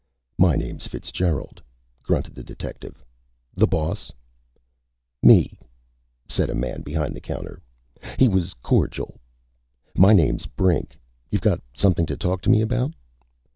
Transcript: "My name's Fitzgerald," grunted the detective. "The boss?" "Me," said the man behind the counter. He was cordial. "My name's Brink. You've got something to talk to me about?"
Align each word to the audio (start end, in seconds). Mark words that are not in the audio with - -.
"My 0.39 0.55
name's 0.55 0.87
Fitzgerald," 0.87 1.61
grunted 2.01 2.33
the 2.33 2.41
detective. 2.41 3.05
"The 3.53 3.67
boss?" 3.67 4.11
"Me," 5.21 5.59
said 6.27 6.49
the 6.49 6.55
man 6.55 6.81
behind 6.81 7.13
the 7.15 7.21
counter. 7.21 7.61
He 8.17 8.27
was 8.27 8.55
cordial. 8.63 9.19
"My 9.93 10.13
name's 10.13 10.47
Brink. 10.47 10.99
You've 11.29 11.41
got 11.43 11.61
something 11.75 12.07
to 12.07 12.17
talk 12.17 12.41
to 12.41 12.49
me 12.49 12.61
about?" 12.61 12.93